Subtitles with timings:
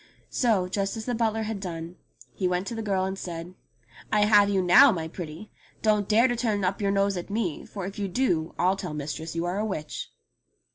[0.31, 1.95] So, just as the butler had done,
[2.33, 3.53] he went to the girl and said,
[4.11, 5.51] "I have you now, my pretty.
[5.83, 8.95] Don't dare to turn up your nose at me, for if you do I'll tell
[8.95, 10.11] mistress you are a witch."